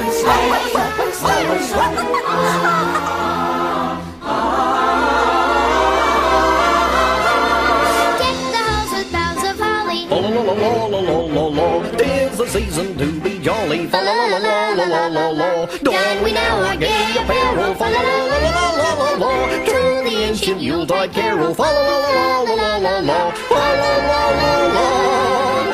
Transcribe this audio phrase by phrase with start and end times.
[0.00, 0.08] and
[8.54, 10.06] the with boughs of holly.
[10.08, 11.96] La, la, la, la, la, la, la.
[11.96, 13.86] Tis the season to be jolly.
[13.86, 15.66] Fa, la, la, la, la, la, la, la.
[15.82, 17.74] Don we now our gay apparel.
[17.74, 19.30] Fa, la, la, la, la, la, la, la.
[19.64, 21.54] To the ancient Yuletide carol.
[21.54, 23.18] Fa, la, la, la, la, la, la, la.
[23.50, 25.69] La, la, la, la.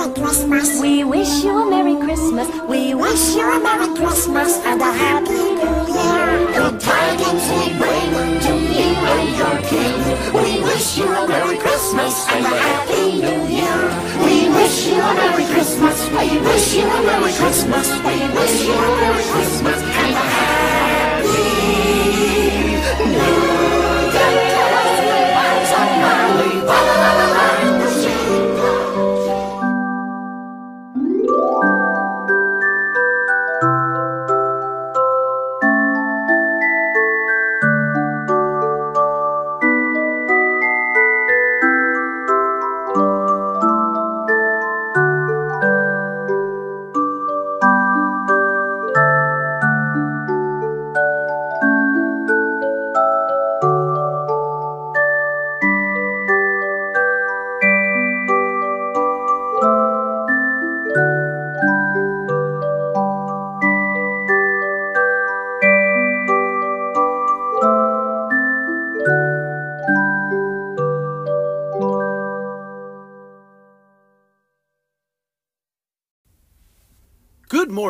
[0.00, 2.48] We wish you a Merry Christmas.
[2.66, 6.30] We wish you a Merry Christmas and a Happy New Year.
[6.56, 10.00] Good tidings we bring to you and your king.
[10.32, 13.80] We wish you a Merry Christmas and a Happy New Year.
[14.24, 16.08] We wish you a Merry Christmas.
[16.08, 17.88] We wish you a Merry Christmas.
[17.90, 19.59] We wish you a Merry Christmas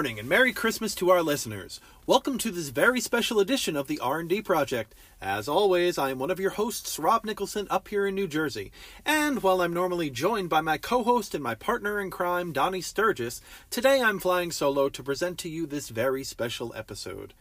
[0.00, 1.78] morning and Merry Christmas to our listeners.
[2.06, 4.94] Welcome to this very special edition of the R&D Project.
[5.20, 8.72] As always, I am one of your hosts, Rob Nicholson, up here in New Jersey.
[9.04, 13.42] And while I'm normally joined by my co-host and my partner in crime, Donnie Sturgis,
[13.68, 17.34] today I'm flying solo to present to you this very special episode.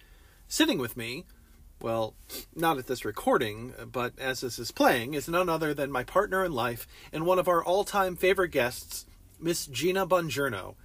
[0.49, 1.23] Sitting with me,
[1.81, 2.13] well,
[2.53, 6.43] not at this recording, but as this is playing, is none other than my partner
[6.43, 9.05] in life and one of our all-time favorite guests,
[9.39, 10.75] Miss Gina Bongiorno.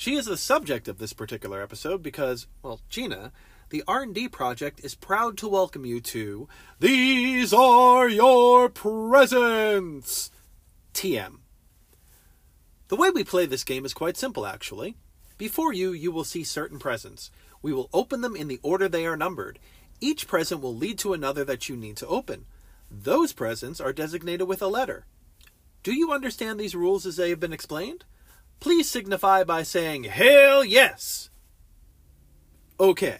[0.00, 3.32] She is the subject of this particular episode because, well, Gina,
[3.68, 10.30] the R&D project is proud to welcome you to These Are Your Presents
[10.94, 11.40] TM.
[12.88, 14.96] The way we play this game is quite simple actually.
[15.36, 17.30] Before you, you will see certain presents.
[17.60, 19.58] We will open them in the order they are numbered.
[20.00, 22.46] Each present will lead to another that you need to open.
[22.90, 25.04] Those presents are designated with a letter.
[25.82, 28.06] Do you understand these rules as they have been explained?
[28.60, 31.30] Please signify by saying, Hail yes!
[32.78, 33.18] Okay.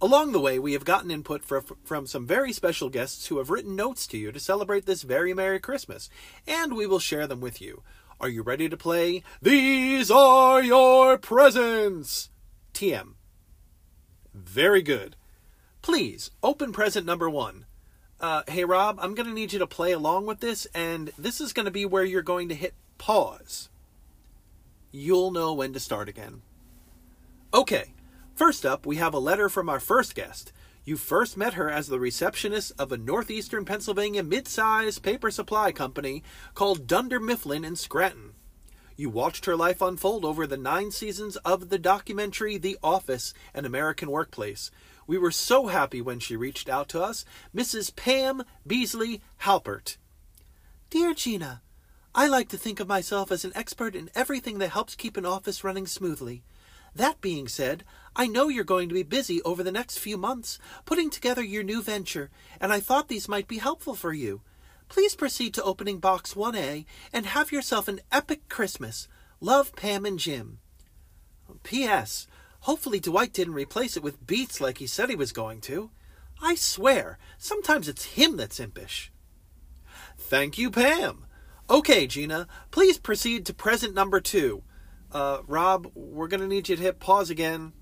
[0.00, 3.50] Along the way, we have gotten input for, from some very special guests who have
[3.50, 6.10] written notes to you to celebrate this very Merry Christmas,
[6.46, 7.82] and we will share them with you.
[8.20, 12.30] Are you ready to play These Are Your Presents?
[12.74, 13.14] TM.
[14.34, 15.14] Very good.
[15.82, 17.66] Please, open present number one.
[18.20, 21.40] Uh, hey, Rob, I'm going to need you to play along with this, and this
[21.40, 23.68] is going to be where you're going to hit pause
[24.92, 26.42] you'll know when to start again.
[27.52, 27.94] Okay,
[28.34, 30.52] first up, we have a letter from our first guest.
[30.84, 36.22] You first met her as the receptionist of a northeastern Pennsylvania mid-sized paper supply company
[36.54, 38.34] called Dunder Mifflin in Scranton.
[38.96, 43.64] You watched her life unfold over the nine seasons of the documentary The Office An
[43.64, 44.70] American Workplace.
[45.06, 47.24] We were so happy when she reached out to us,
[47.54, 47.94] Mrs.
[47.94, 49.96] Pam Beesly Halpert.
[50.90, 51.62] Dear Gina,
[52.14, 55.24] I like to think of myself as an expert in everything that helps keep an
[55.24, 56.42] office running smoothly.
[56.94, 60.58] That being said, I know you're going to be busy over the next few months
[60.84, 62.30] putting together your new venture,
[62.60, 64.42] and I thought these might be helpful for you.
[64.90, 69.08] Please proceed to opening box 1A and have yourself an epic Christmas.
[69.40, 70.58] Love, Pam and Jim.
[71.62, 72.26] P.S.
[72.60, 75.90] Hopefully Dwight didn't replace it with beets like he said he was going to.
[76.42, 79.10] I swear, sometimes it's him that's impish.
[80.18, 81.24] Thank you, Pam.
[81.72, 84.62] Okay, Gina, please proceed to present number two.
[85.10, 87.72] Uh, Rob, we're going to need you to hit pause again.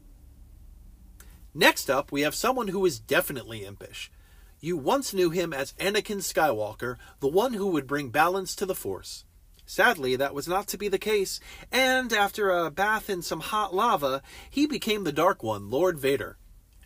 [1.52, 4.12] Next up, we have someone who is definitely impish.
[4.60, 8.76] You once knew him as Anakin Skywalker, the one who would bring balance to the
[8.76, 9.24] Force.
[9.66, 11.40] Sadly, that was not to be the case,
[11.72, 16.38] and after a bath in some hot lava, he became the Dark One, Lord Vader.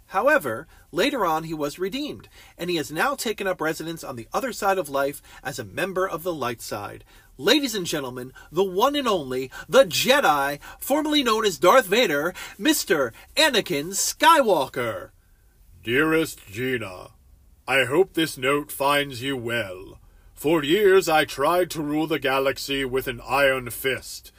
[0.09, 4.29] However, later on he was redeemed, and he has now taken up residence on the
[4.33, 7.05] other side of life as a member of the light side.
[7.37, 13.13] Ladies and gentlemen, the one and only, the Jedi, formerly known as Darth Vader, Mr.
[13.37, 15.11] Anakin Skywalker.
[15.83, 17.09] Dearest Gina,
[17.67, 19.99] I hope this note finds you well.
[20.35, 24.31] For years I tried to rule the galaxy with an iron fist.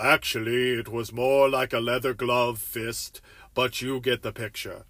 [0.00, 3.20] Actually, it was more like a leather glove fist,
[3.54, 4.84] but you get the picture.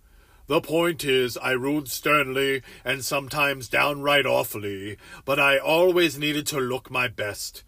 [0.47, 6.61] The point is, I ruled sternly and sometimes downright awfully, but I always needed to
[6.61, 7.65] look my best.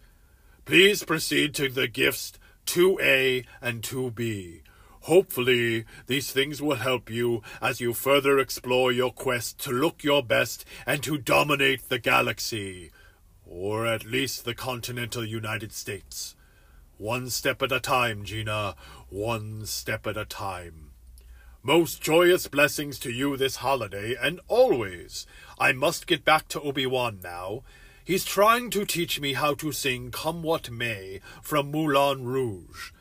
[0.63, 2.33] Please proceed to the gifts
[2.65, 4.61] 2A and 2B.
[5.01, 10.23] Hopefully, these things will help you as you further explore your quest to look your
[10.23, 12.91] best and to dominate the galaxy.
[13.45, 16.35] Or at least the continental United States.
[16.99, 18.75] One step at a time, Gina.
[19.07, 20.91] One step at a time.
[21.63, 25.25] Most joyous blessings to you this holiday, and always.
[25.57, 27.63] I must get back to Obi-Wan now.
[28.03, 32.91] He's trying to teach me how to sing Come What May from Moulin Rouge.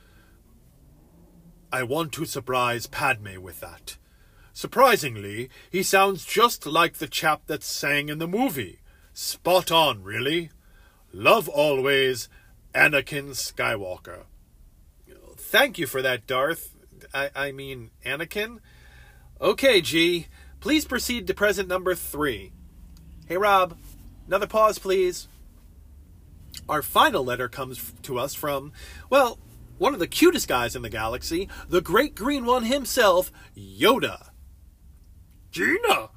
[1.73, 3.97] I want to surprise Padme with that.
[4.53, 8.79] Surprisingly, he sounds just like the chap that sang in the movie.
[9.13, 10.51] Spot on, really.
[11.13, 12.29] Love always,
[12.79, 14.23] Anakin Skywalker.
[15.37, 16.77] Thank you for that, Darth.
[17.13, 18.59] I, I mean, Anakin?
[19.41, 20.29] Okay, G.
[20.61, 22.53] Please proceed to present number three.
[23.27, 23.77] Hey, Rob,
[24.29, 25.27] another pause, please.
[26.69, 28.73] Our final letter comes to us from,
[29.11, 29.41] well,
[29.79, 34.31] one of the cutest guys in the galaxy, the great green one himself, Yoda.
[35.51, 36.11] Gina,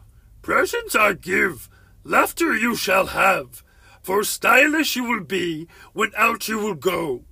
[0.44, 1.70] presents I give,
[2.04, 3.64] laughter you shall have,
[4.02, 7.24] for stylish you will be when out you will go.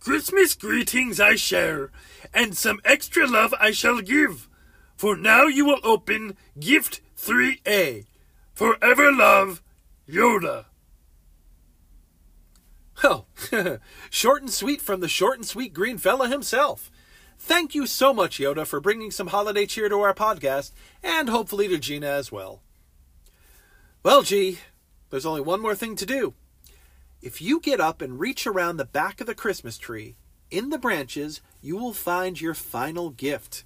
[0.00, 1.90] Christmas greetings I share,
[2.32, 4.48] and some extra love I shall give,
[4.96, 8.06] for now you will open gift 3A.
[8.52, 9.62] Forever love,
[10.08, 10.66] Yoda.
[13.02, 13.26] Oh,
[14.10, 16.92] short and sweet from the short and sweet green fella himself.
[17.38, 20.70] Thank you so much, Yoda, for bringing some holiday cheer to our podcast,
[21.02, 22.62] and hopefully to Gina as well.
[24.02, 24.60] Well, G,
[25.10, 26.34] there's only one more thing to do.
[27.22, 30.16] If you get up and reach around the back of the Christmas tree,
[30.50, 33.64] in the branches, you will find your final gift.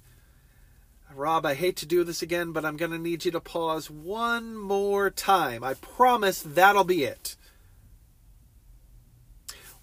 [1.13, 3.89] Rob, I hate to do this again, but I'm going to need you to pause
[3.89, 5.63] one more time.
[5.63, 7.35] I promise that'll be it.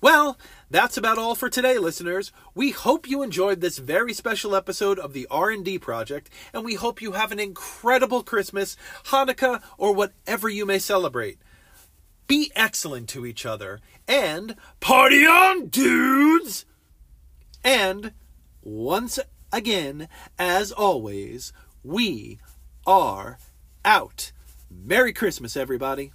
[0.01, 0.39] Well,
[0.71, 2.31] that's about all for today, listeners.
[2.55, 7.03] We hope you enjoyed this very special episode of the R&D project, and we hope
[7.03, 8.77] you have an incredible Christmas,
[9.07, 11.39] Hanukkah, or whatever you may celebrate.
[12.27, 16.65] Be excellent to each other, and Party on, dudes!
[17.67, 18.13] and
[18.63, 19.19] once
[19.53, 20.09] again,
[20.39, 21.53] as always,
[21.83, 22.39] we
[22.87, 23.39] are
[23.85, 24.31] out.
[24.71, 26.13] Merry Christmas, everybody.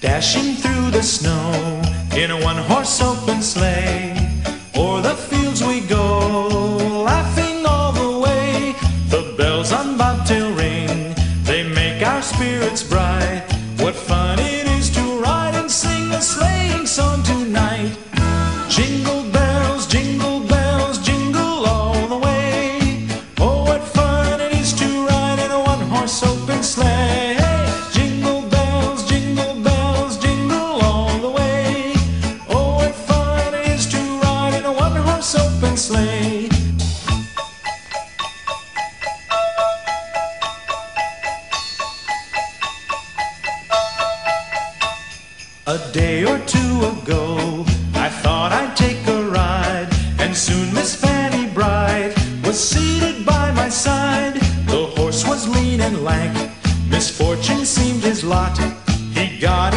[0.00, 1.80] Dashing through the snow
[2.16, 4.15] in a one horse open sleigh.
[45.68, 49.88] A day or two ago, I thought I'd take a ride,
[50.20, 54.34] and soon Miss Fanny Bright was seated by my side.
[54.68, 56.52] The horse was lean and lank,
[56.88, 58.56] misfortune seemed his lot.
[59.12, 59.74] He got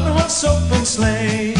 [0.00, 1.54] ride in a one-horse open sleigh.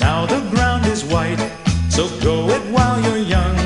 [0.00, 1.38] Now the ground is white,
[1.88, 3.56] so go it while you're young.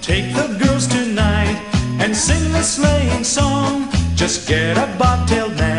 [0.00, 1.58] Take the girls tonight
[2.00, 3.88] and sing the sleighing song.
[4.14, 5.75] Just get a bobtailed nag,